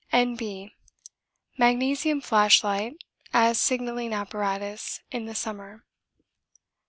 N.B. 0.11 0.73
Magnesium 1.59 2.21
flashlight 2.21 2.95
as 3.33 3.59
signalling 3.61 4.13
apparatus 4.13 4.99
in 5.11 5.27
the 5.27 5.35
summer. 5.35 5.83